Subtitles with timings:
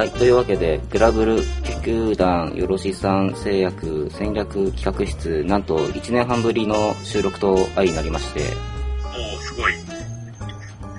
[0.00, 1.42] はい、というわけで、グラブル、
[1.84, 9.74] 球団、よろしさん、製薬、戦略企画室、なんと1年半ぶりの収録と相になりまして、おおすごい。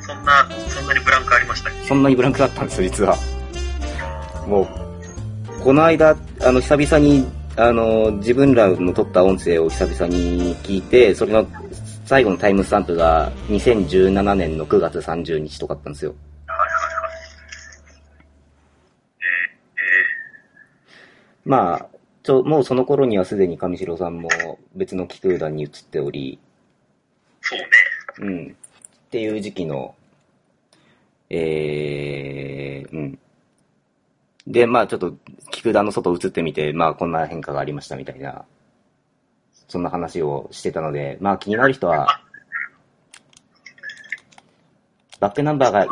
[0.05, 1.87] そんな、そんなにブランクありましたっけ？
[1.87, 3.17] そんなにブランクだったんですよ、実は。
[4.47, 4.67] もう、
[5.63, 7.25] この間、あの、久々に、
[7.55, 11.47] あの、自分らの撮った音声を久々に聞いて、それの
[12.05, 16.13] 最後のタイムスタンプが2017年の9月30日とかだったんですよ。
[16.45, 16.71] はいはいはい。
[19.23, 19.25] え
[21.45, 21.87] まあ、
[22.23, 24.29] ちょ、もうその頃にはすでに上白さんも
[24.75, 27.65] 別の気空団に移っており、ー、そうね。
[28.19, 28.51] うん。
[28.51, 29.95] っていう時期の、
[31.29, 33.19] えー、うん。
[34.45, 35.15] で、まあちょっと、
[35.49, 38.45] 菊田の外移ってみて、まあこんな変化がありましたみたいな、
[39.67, 42.21] そんな話をしてたので、まあ気になる人は、
[45.19, 45.87] バックナンバーがい、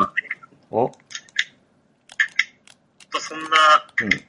[0.72, 0.90] お？
[0.90, 0.96] と
[3.20, 3.48] そんな、
[4.02, 4.29] うん。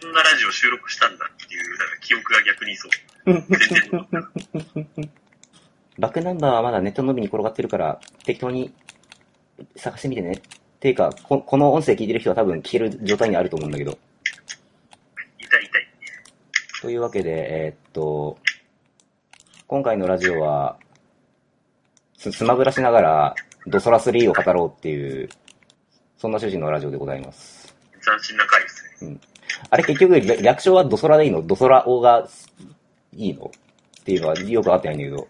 [0.00, 2.90] そんなラジオ収録したんだっていう、なんか記憶が逆にそう。
[3.24, 3.44] 全
[4.94, 5.10] 然、
[5.98, 8.72] バックナンバーはまだネットのみに転がってるから、適当に
[9.76, 10.32] 探してみてね。
[10.32, 10.40] っ
[10.80, 13.98] ていうか、ここの音声聞いてる人は多分聞ける状態にあると思うんだけど。
[15.38, 15.88] 痛い痛い。
[16.82, 18.38] というわけで、えーっと、
[19.66, 20.78] 今回のラジオは、
[22.16, 23.34] ススマブラしながら、
[23.66, 25.28] ドソラ3を語ろうっていう、
[26.16, 27.74] そんな趣旨のラジオでございます。
[28.00, 29.18] 斬新な回ですね。
[29.70, 31.42] あれ結局、略略称はドソラでいいの？
[31.42, 32.28] ドソラオが
[33.14, 33.46] いいの？
[33.46, 33.50] っ
[34.04, 35.28] ていうのはよくわかってないんだけど、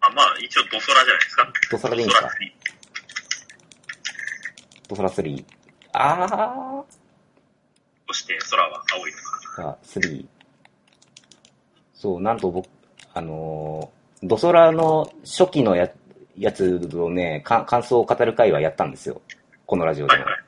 [0.00, 1.52] あ、まあ、一応ドソラじゃないですか。
[1.70, 2.30] ドソラでいいんですか
[4.88, 5.44] ドソラ3ドソラ3。
[5.92, 6.84] あ
[8.06, 9.62] そして空は青いのか。
[9.62, 10.26] ーが3。
[11.94, 12.68] そう、なんと僕、
[13.14, 15.88] あのードソラの初期のや
[16.36, 19.22] やつをね、か感想を語る会はやったんですよ。
[19.64, 20.38] このラジオでもはいはい。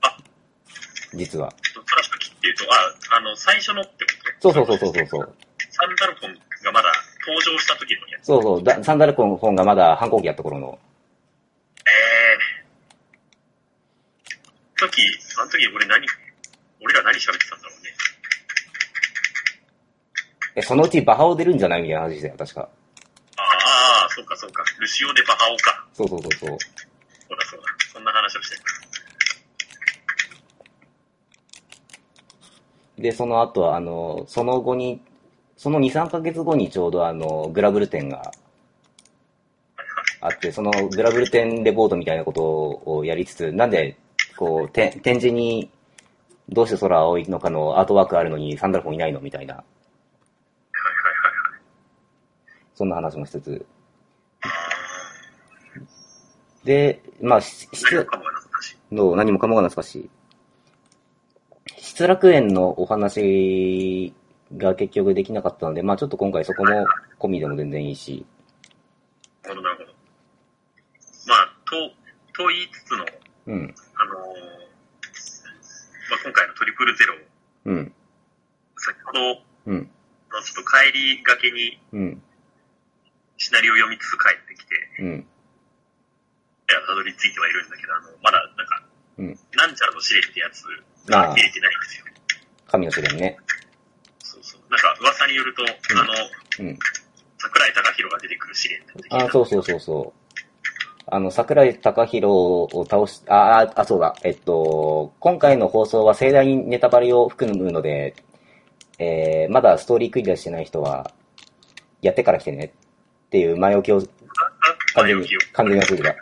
[0.00, 0.18] はいは
[1.14, 1.16] い。
[1.16, 1.52] 実は。
[2.38, 5.34] っていうと、あ、あの、最初のってことそうそうそうそうそう。
[5.70, 6.34] サンダルコン
[6.64, 6.92] がまだ
[7.26, 8.26] 登場した時のやつ。
[8.26, 10.78] そうそうだ、サンダルコン本がまだ反抗期やった頃の。
[11.86, 14.78] ええー。
[14.78, 15.02] 時、
[15.36, 16.06] あの時俺何、
[16.80, 17.90] 俺ら何喋ってたんだろうね。
[20.54, 22.68] え、そのうちバハオ出るんじゃないみたいな話でしたよ、確か。
[23.36, 24.62] ああ、そうかそうか。
[24.78, 25.86] ルシオでバハオか。
[25.92, 26.48] そうそうそうそう。
[26.48, 26.54] そ
[27.34, 27.66] うだそうだ。
[27.92, 28.62] そんな話をしてる。
[32.98, 35.00] で、その後は、あの、その後に、
[35.56, 38.32] その2、3ヶ月後にちょうどあの、グラブル展が
[40.20, 42.42] あって、そのグラブル展レポートみたいなこと
[42.84, 43.96] をやりつつ、なんで、
[44.36, 45.70] こう、て展示に、
[46.48, 49.20] どうして空青いのかのアートワークあるのにサンダルフォンいないの？
[49.20, 49.62] みたいな、
[52.74, 53.66] そんな話もしつつ。
[56.64, 58.94] で、まあ、ししい。
[58.94, 60.10] の何もかもが懐かしい。
[61.98, 64.14] 失楽園のお話
[64.56, 66.86] が結局できなかったので、まあちょっと今回そこも
[67.18, 68.24] 込みでも全然いいし、
[69.42, 69.92] なるほど、なるほど。
[71.26, 71.74] まあ、と、
[72.38, 73.04] と言いつつの、
[73.48, 74.14] うん、あのー
[76.06, 77.14] まあ、今回のトリプルゼロ、
[77.64, 77.92] うん、
[78.76, 82.22] 先ほど、うん、ちょっと帰りがけにうん、
[83.38, 88.86] シナリオを読みつつ帰ってきて、うん、いや、たどり着いてはいるんだけど、あの、まだ、なんか、
[89.18, 89.26] うん。
[89.56, 90.62] なんちゃらの試練ってやつ
[91.16, 92.04] ああが見れてないんですよ。
[92.66, 93.38] 神の試練ね。
[94.20, 94.60] そうそう。
[94.70, 95.70] なんか、噂によると、んあ
[96.04, 96.12] の、
[96.60, 96.78] うん。
[97.38, 100.28] 桜井貴弘が出てくる試練ってあ、そうそうそうそう。
[101.06, 104.14] あの、桜井貴弘を倒し、あ、あ、あ、そうだ。
[104.22, 108.14] えっと、今回の放送は盛大にネタバレを含むので、
[108.98, 111.10] えー、まだストーリークリアしてない人は、
[112.02, 112.74] やってから来てね
[113.26, 114.00] っていう前置きを
[114.94, 116.16] 完全に前置きを、完全に忘れてた。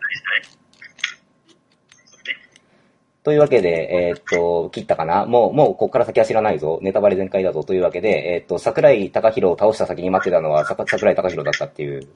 [3.26, 5.26] というわけで、えーっと、切ったかな？
[5.26, 6.78] もう、もう、ここから先は知らないぞ。
[6.81, 7.64] ネタバレ全開だぞ。
[7.64, 12.06] というわけで、えーっと、桜井貴弘を倒した先に待ってたのは、さ桜井貴弘だったっていう。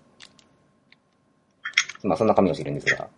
[2.05, 3.09] まあ、そんな神の試練ですが。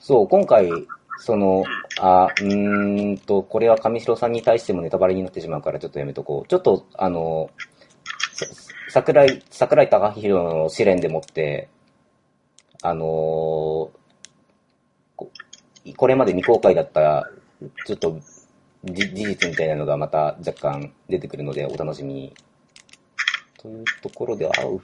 [0.00, 0.70] そう、今回、
[1.18, 1.64] その、
[2.00, 6.48] あ、うーんと、これは上白さんに対してもネタバレになってしまうからちょっとやめとこう。
[6.48, 7.50] ちょっと、あの、
[8.88, 11.68] 桜井、桜井貴弘の試練でもって、
[12.80, 13.90] あの
[15.94, 17.30] これまで未公開だった、
[17.86, 18.20] ちょっと、
[18.84, 22.34] じ事実みたいなのがまた若干出てくるのでお楽しみに。
[23.58, 24.80] というところで、あう。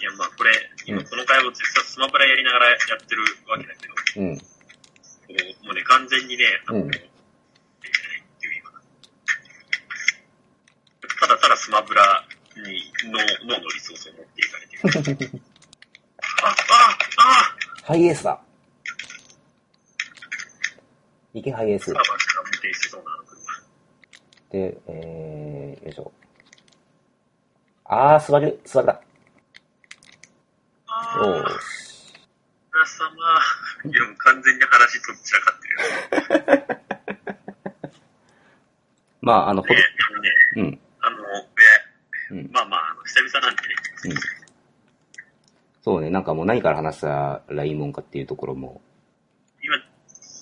[0.00, 0.52] いや、まあ、これ、
[0.86, 4.38] 今うんこの回を実際スマブラやりながらやってるわけだけど、うん。
[4.38, 4.44] こ
[5.62, 6.90] うもうね、完全にね、うん
[11.22, 12.26] ただただスマブラ
[12.56, 15.40] に、の、脳のリソースを持っていかれてる。
[16.42, 16.52] あ、あ、
[16.98, 17.01] あ
[17.92, 18.40] ハイエースだ。
[21.34, 21.92] 池ハイエース。
[24.50, 26.10] で、えー、よいしょ。
[27.84, 29.02] あー、座る、座るだ。
[30.86, 32.14] ああ、よーし。
[32.72, 33.10] 皆様。
[33.84, 36.66] いや、もう完全に話とっちらかってるよ。
[39.20, 39.74] まあ、あの、ほね、
[40.14, 41.18] ど、ね、うん、あの、
[42.30, 43.74] うんえ、、まあまあ、あの久々なんでね、
[44.06, 44.31] うん。
[45.82, 48.80] そうね、なんかもう何から話したらいいもんかっていうところも、
[49.62, 49.74] 今、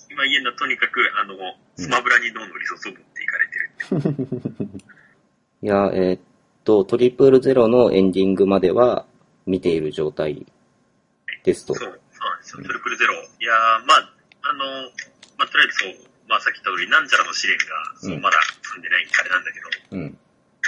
[0.09, 1.35] 今言えるのはとにかく、あの、
[1.75, 4.69] スマブラに脳のリソースを持っていかれてる。
[5.63, 6.21] いや、えーっ
[6.63, 9.05] と、トリプルゼロのエンディングまでは
[9.47, 10.45] 見ている状態
[11.43, 11.73] ですと。
[11.73, 12.63] そう、そうなんですよ。
[12.63, 13.13] トリプルゼロ。
[13.13, 14.13] いやー、まあ、
[14.43, 14.65] あの、
[15.37, 17.65] まあ、とりあえずそう、まあ、さっき言った通り、なんちゃらの試練が、
[17.95, 20.17] そうう、んまだ済んでないあれなんだけど、うん、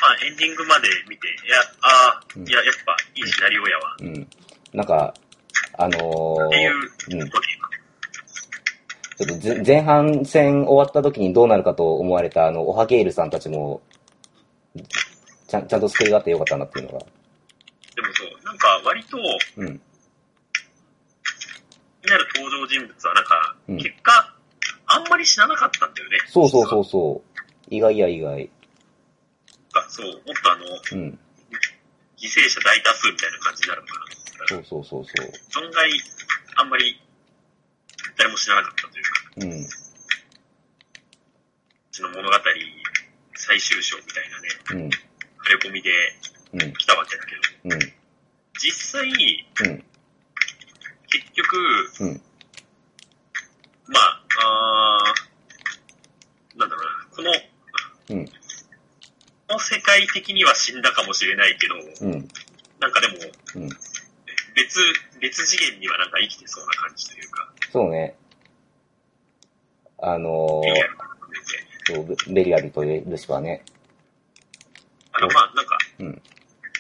[0.02, 4.28] まあ、エンディングまで見て、いや、ああ、うんいや、やっぱ、いいシナリオやわ、うん。
[4.74, 5.14] なんか、
[5.78, 7.30] あのーううん
[9.16, 13.82] ちょっとぜ前半戦終わった時にどうなるかと思われた、あの、オハゲールさんたちも、
[15.48, 17.00] ちゃん、ちゃんと救いがあってよかったなっていうのが。
[17.00, 19.18] でもそう、なんか、割と、
[19.58, 19.68] うん、
[22.02, 24.36] 気になる登場人物は、なんか、うん結果、
[24.88, 26.18] あんまり死ななかったんだよね。
[26.28, 27.40] そうそうそうそう。
[27.70, 28.50] 意外や意外。
[29.76, 30.64] あそう、もっとあの、
[31.04, 31.20] うん。
[32.18, 34.23] 犠牲者大多数みたいな感じになるのかな。
[34.48, 35.28] そうそうそうそう。
[35.50, 35.90] 存外、
[36.58, 37.00] あんまり、
[38.18, 39.64] 誰も知らなかったというか、うん。
[39.64, 39.68] う
[41.92, 42.36] ちの物語
[43.36, 44.30] 最終章みたい
[44.74, 44.90] なね、うん。
[44.92, 45.92] 触れ込みで
[46.54, 46.74] うん。
[46.74, 47.36] 来たわけだけ
[47.70, 47.94] ど、うん。
[48.60, 49.84] 実際、うん。
[51.10, 51.58] 結局、
[52.02, 52.22] うん。
[53.88, 58.26] まあ、あーなんだろうな、この、うん。
[58.26, 58.32] こ
[59.50, 61.76] の世界的には死んだかもしれないけど、
[62.08, 62.28] うん。
[62.80, 63.14] なんかでも、
[63.56, 63.70] うん。
[64.56, 64.80] 別、
[65.20, 68.16] 別次元にはなんか生きてそうな感じというか、そうね。
[70.00, 71.04] あのー
[71.86, 73.64] そうベベリアルとルシファーね。
[75.12, 76.22] あの、まあ、なんか、うん。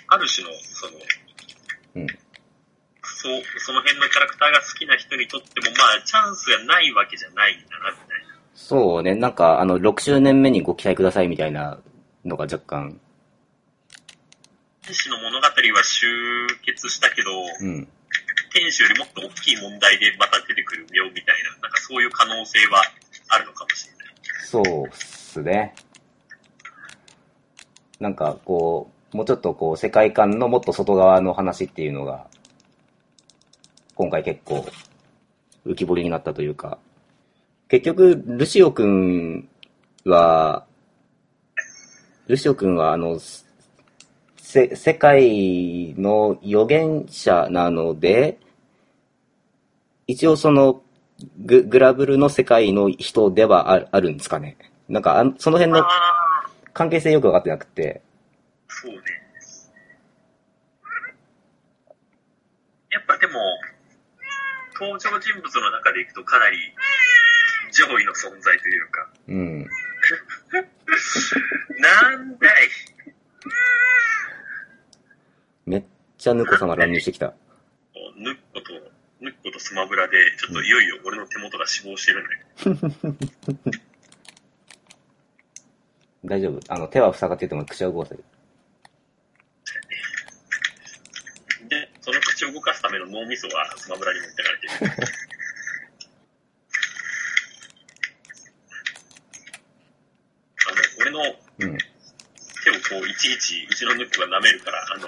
[0.07, 0.93] ある種の、その、
[1.95, 2.07] うん。
[3.03, 8.33] そう、その辺のキャラクターが好きな人にとっても、まあ、チャンスがないわけじゃないんだな、みたいな。
[8.55, 9.15] そうね。
[9.15, 11.79] なんか、あの、6周年目にご期待くださいみたいな
[12.25, 12.99] のが若干。
[14.85, 16.09] 天使の物語は終
[16.61, 17.31] 結したけど、
[17.61, 17.87] うん。
[18.51, 22.83] 天使よりもっと大きい問題でまた出てくるよみたいな、なんかそういう可能性は
[23.29, 24.05] あるのかもしれない。
[24.45, 25.73] そうっすね。
[27.99, 32.27] なんか、こう、もうちょっとこう、世界観のもっと外側の話っていうのが、
[33.95, 34.67] 今回結構、
[35.65, 36.77] 浮き彫りになったというか、
[37.69, 39.47] 結局、ルシオくん
[40.03, 40.65] は、
[42.27, 43.45] ルシオくんは、あの、せ、
[44.53, 48.37] 世界の預言者なので、
[50.05, 50.83] 一応その、
[51.39, 54.57] ググラブルの世界の人ではああるんですかね。
[54.89, 55.83] なんかあん、その辺の
[56.73, 58.01] 関係性よくわかってなくて。
[58.67, 58.99] そうね。
[62.91, 63.33] やっぱでも、
[64.79, 66.57] 登場人物の中でいくとかなり
[67.71, 69.67] 上位の存在というか、うん。
[71.79, 72.69] なんだい
[76.23, 77.33] ちゃヌコ様乱入してきた。
[78.15, 78.71] ヌッコと、
[79.19, 82.39] ヌッコとスマブラで、ちょっといよいよ俺の手元が死亡してるのよ。
[86.23, 86.61] 大丈夫。
[86.73, 88.23] あの、手は塞がってても口は動かせる。
[91.67, 94.73] で、その口を動かすための脳みそはスマブラに持ってかれてる。
[100.69, 101.19] あの、俺の
[101.59, 101.92] うん。
[102.89, 105.07] こう、いちいち、うちのヌックが舐めるから、あの、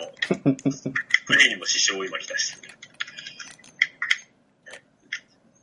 [1.27, 2.74] プレイにも支障を今きたしてる。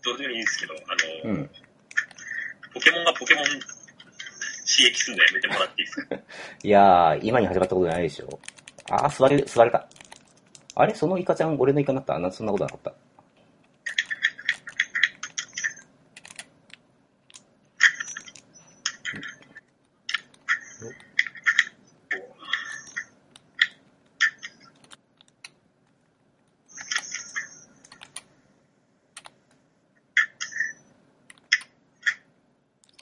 [0.04, 1.50] どうでもいいんですけど、あの、うん。
[2.74, 3.58] ポケモンがポケモン刺
[4.90, 6.16] 激するのやめてもらっていいですか？
[6.62, 8.40] いやー、今に始まったことないでしょ。
[8.90, 9.88] あー、座れる、座れた。
[10.74, 10.94] あれ？
[10.94, 12.18] そのイカちゃん、俺のイカになった？
[12.18, 12.94] な、そんなことなかった？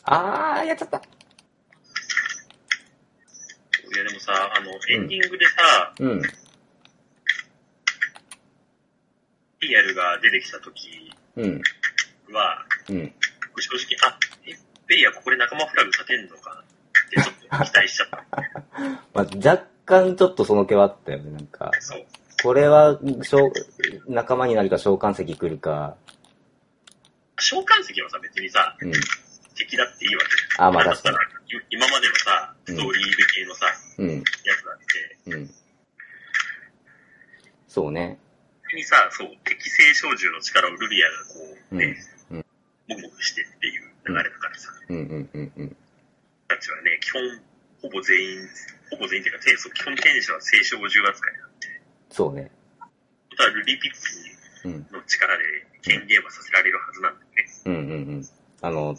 [0.04, 0.98] あー、やっちゃった。
[0.98, 1.00] い
[3.98, 6.22] やでもさ、あの、エンディングでさ、うん。
[9.60, 11.62] リアルが出てきた時うん。
[12.32, 13.12] は、うん。
[13.48, 14.52] 僕正直、あ、え、
[14.86, 16.62] ベイヤここで仲間フラグ立てんのか
[17.06, 18.20] ってちょっと期待しちゃった。
[19.12, 21.72] まあ、若干ちょっとその気はあったよね、なんか。
[21.80, 22.06] そう。
[22.44, 23.52] これは、召
[24.06, 25.96] 仲間になるか召喚石来るか。
[27.40, 28.92] 召喚石はさ、別にさ、うん。
[29.60, 31.16] 敵だっていいわけあまあ確かに
[31.70, 33.66] 今までのさ、ストーリー系のさ、
[33.98, 34.10] うん。
[34.10, 34.22] や
[34.56, 35.50] つだって、うん。
[37.68, 38.18] そうね。
[38.74, 41.34] にさ、そう、適正小銃の力をルリアがこ
[41.72, 41.96] う、ね、
[42.30, 42.44] うん
[42.88, 45.76] もぐもぐしてっていう流れだからさ、うんうんうんうん。
[46.48, 47.22] たちはね、基本、
[47.82, 48.48] ほぼ全員、
[48.90, 52.50] ほぼ全員っていうか、そう基本天使は正小銃扱いなんで、そうね。
[52.78, 52.88] 本
[53.36, 53.92] 当はルリピッ
[54.64, 54.84] うん。
[54.84, 55.44] ピの力で
[55.82, 57.46] 権限はさせられるはずなんだよね。
[57.66, 58.28] うんうんうん。
[58.62, 58.96] あの、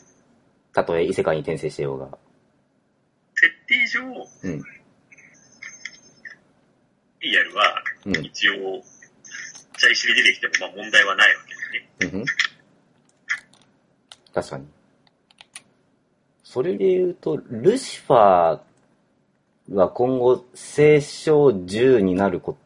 [0.74, 2.10] たとえ異世界に転生してようが。
[3.36, 4.00] 設定上、
[4.44, 4.64] うん。
[7.22, 8.26] リアルは、うん。
[8.26, 8.82] 一応、
[9.78, 11.90] 茶石で出てきても、まあ問題はないわけだよね。
[12.00, 12.26] うんふん。
[14.34, 14.66] 確かに。
[16.44, 22.60] それで言うと、ルシファーは今後、聖書10になること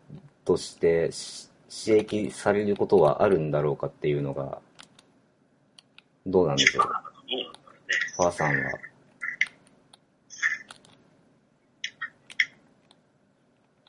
[0.46, 4.60] として、し刺激されることはあるんだろうかっていうのが、
[6.26, 6.86] どうなんでしょう、
[8.18, 8.52] どうなんだろうね。
[8.52, 8.72] ファーさんは。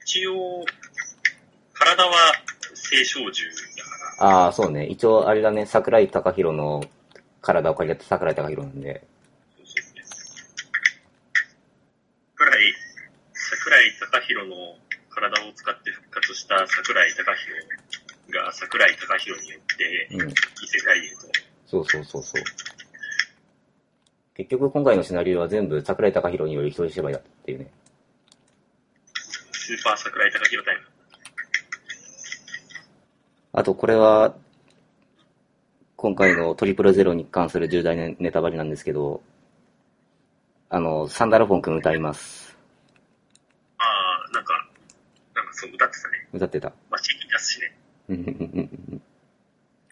[0.02, 0.64] 一応、
[1.72, 2.12] 体は
[2.74, 3.56] 正小銃だ
[4.18, 4.86] から、ああ、そうね。
[4.86, 6.84] 一応、あれだね、桜井貴弘の
[7.40, 9.04] 体を借りた桜井貴弘なんで。
[12.36, 12.74] 桜井、
[13.34, 14.56] 桜井貴弘の
[15.10, 17.34] 体を使って復活した桜井貴弘
[18.30, 20.30] が桜井貴弘によってうん。
[20.30, 20.32] 異
[20.66, 21.16] 世界へと、
[21.66, 22.42] そうそうそうそう。
[24.36, 27.70] 結局、今回のシナリオは全部桜井貴弘による一人芝居だったっていうね。
[29.52, 30.82] スーパー桜井貴弘タイム。
[33.54, 34.34] あと、これは、
[35.96, 39.22] 今回のトリプルゼロに関する重大なネタバレなんですけど、
[40.68, 42.54] あの、サンダルフォン君歌います。
[43.78, 43.84] あ
[44.28, 44.52] あ、なんか、
[45.34, 46.28] なんかそう歌ってたね。
[46.34, 46.68] 歌ってた。
[46.90, 47.76] まあ、CD 出すしね。
[48.10, 49.02] うんうんうんうん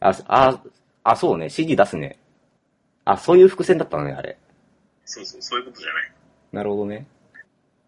[0.01, 0.63] あ、あ、
[1.03, 2.19] あ、そうね、CD 出すね。
[3.05, 4.39] あ、そういう伏線だったのね、あれ。
[5.05, 6.13] そうそう、そういうことじゃない。
[6.53, 7.07] なるほどね。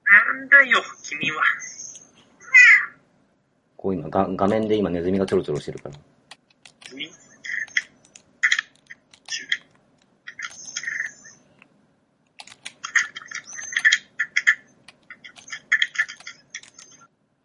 [0.04, 1.42] なんだよ、君は。
[3.76, 5.94] こう今、が画面で今ネズミがちょろちょろしてるから。
[6.80, 7.16] 君中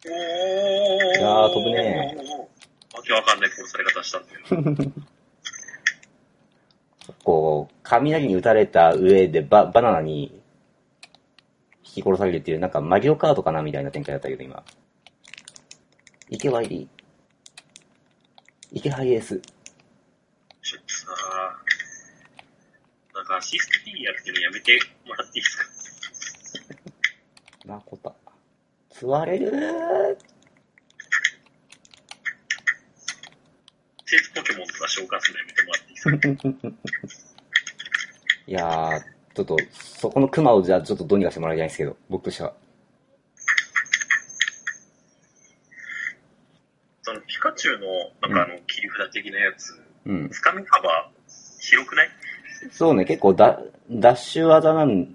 [0.06, 1.18] おー。
[1.18, 2.16] いやー飛ぶね
[2.94, 4.22] わけわかんない殺され方したん
[4.74, 4.92] だよ。
[7.24, 10.40] こう、雷に打たれた上でババナナに
[11.84, 14.64] 引き殺されるっていう、なんかマリオカートかなみたいな展開だったけど、今。
[16.30, 16.88] 池ワイリー。
[18.72, 19.40] 池ハイエース。
[20.86, 21.10] さ、
[23.14, 25.64] なんかアシスト P やってるのやめてもらっていいですか？
[27.66, 28.12] マコタ。
[28.90, 30.31] つわれるー
[34.12, 37.32] 聖地ポケモンとか召喚するのやめてもらっていいですか
[38.46, 39.00] いやー、
[39.34, 42.52] ちょっと、そこのクマをじゃあちょっとどうにかしてもらいたいんですけど、僕としては。
[47.00, 47.86] そのピカチュウの、
[48.28, 50.28] なんかあの、切り札的なやつ、うん。
[50.28, 51.10] つかみ幅、
[51.60, 52.10] 広くない？
[52.70, 55.08] そうね、結構ダダッシュ技なん、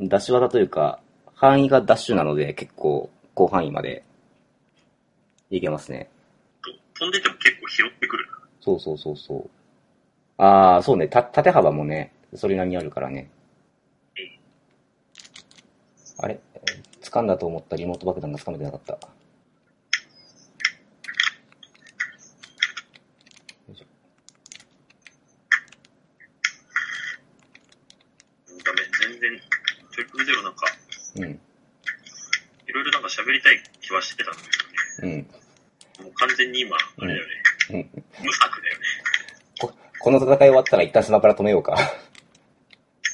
[0.00, 1.00] ダッシュ技というか、
[1.34, 4.04] 範囲がダッシュなので、結構広範囲まで
[5.50, 6.08] いけますね。
[6.62, 6.70] と
[7.00, 8.33] 飛んでても結構拾ってくるな。
[8.64, 9.50] そうそうそうそう。
[10.38, 13.30] ああ、そうね、た、縦幅もね、それなりにあるからね。
[16.18, 16.40] あれ？
[16.54, 18.94] えー掴んだと思ったリモート爆弾が掴めてなかった。
[18.94, 18.98] よ
[23.72, 23.84] いしょ
[28.64, 28.80] ダメ、
[29.12, 29.40] 全然、
[29.94, 30.66] トリプルゼロなんか、
[31.16, 31.38] うん、い
[32.72, 34.40] ろいろなんか喋りたい気はしてたんだ
[35.00, 35.26] けうん。
[35.28, 35.40] どね。
[36.02, 37.32] もう完全に今、あれだよね。
[37.70, 38.84] うん無策だよね。
[39.60, 41.74] こ、この戦い終わったら一旦スマブラ止めようか。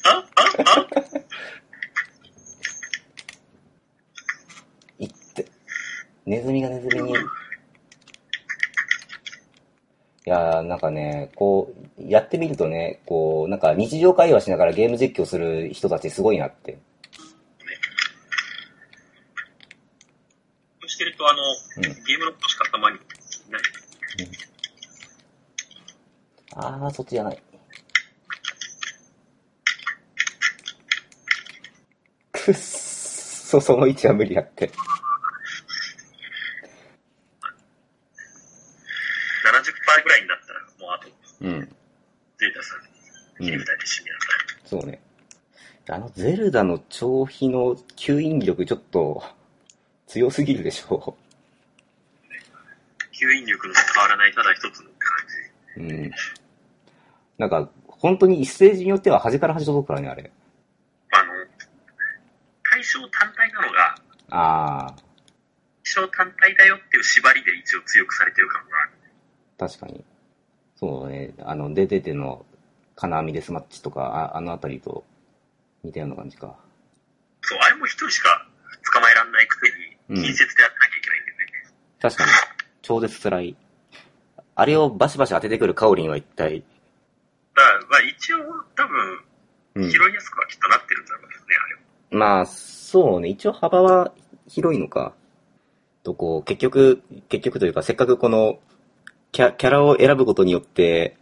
[0.05, 0.25] ああ
[0.64, 0.87] あ
[4.99, 5.47] いって。
[6.26, 7.12] ネズミがネズミに。
[7.12, 7.14] い
[10.26, 16.79] やー、なんかね、こう、やってみるとね、こう、なんか日常会話しながらゲーム実況する人たちすごいなって。
[20.87, 21.43] してると、あの、
[21.76, 22.99] うんゲームのことしか頭に
[23.50, 24.50] ない。
[26.57, 27.42] あー、そっちじゃない。
[32.33, 34.66] くっそ、その位置は無理だって。
[34.66, 34.73] 70%
[40.02, 41.09] ぐらいになったら、もうあと、
[41.40, 41.61] うん。
[42.38, 44.14] ゼータさん、切り札で死ぬや
[44.64, 45.00] そうね。
[45.88, 49.25] あのゼルダの超飛の吸引力ちょっと
[50.07, 51.16] 強すぎるでしょ
[53.12, 55.19] 吸引力の変わらないただ一つの感
[55.76, 55.83] じ。
[55.83, 56.02] う。
[56.02, 56.11] うん。
[57.40, 60.30] なんか、本当に一斉によっては端から端届くからね、あれ。
[61.11, 61.32] あの、
[62.70, 63.94] 対象単体なのが、
[64.28, 64.94] ああ、
[65.82, 68.90] 対象単体だよっていう縛りで一応強くされてる感がある。
[69.56, 70.04] 確かに。
[70.76, 72.44] そうね、あの、出てての
[72.94, 75.02] 金網デスマッチとか、ああのあたりと
[75.82, 76.54] 似たような感じか。
[77.40, 78.47] そう、あれも一人しか
[78.92, 79.73] 捕まえられないくせ
[80.11, 81.75] うんに、近接でやってなきゃいけないんだよね。
[82.02, 82.30] 確かに、
[82.82, 83.56] 超絶辛い。
[84.56, 86.64] あれをバシバシ当ててくるカオリンは一体、
[88.00, 88.38] あ一応
[88.75, 89.25] 多分、
[89.75, 89.90] うん。
[89.90, 91.80] 拾いやすくはきっとなってるんだろうけどね、あれは。
[92.37, 93.28] まあ、そうね。
[93.28, 94.12] 一応幅は
[94.49, 95.14] 広いのか。
[96.02, 98.59] と、こう、結局、結局というか、せっかくこの、
[99.33, 101.16] キャキャラを選ぶことによって、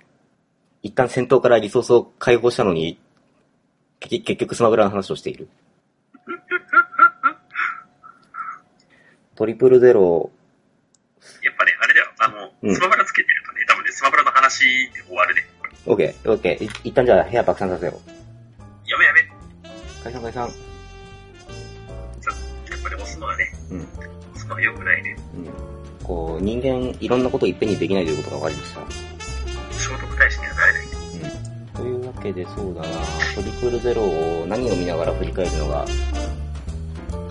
[0.83, 2.99] 一旦戦闘からリソースを解放したのに、
[4.01, 5.49] 結結局スマブラの話をしている。
[9.35, 10.31] トリプルゼロ、
[11.43, 15.47] やっぱね、あれだよ、あの、うんスマブラつけてるとね、多分ね、スマブラの話で終わるね。
[15.89, 16.65] これオッケー、オッケー。
[16.65, 17.93] い一旦じゃあ部屋爆散させよ
[18.87, 19.21] やめやめ。
[19.21, 19.25] う。
[20.05, 20.43] 解散解散。
[20.43, 20.49] や
[22.77, 23.81] っぱり押すのはね、うん。
[23.81, 23.87] 押
[24.35, 25.17] すのは良くないね。
[25.35, 26.07] うん。
[26.07, 28.81] こう、人間、いろんなことをいっぺんにできないということが分かりました。
[29.71, 30.87] 聖徳太子にはなれない。
[31.75, 32.89] というわけで、そうだな、
[33.35, 35.87] トリプルゼロを何を見ながら振り返るのが、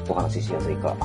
[0.10, 0.96] お話ししやすいか。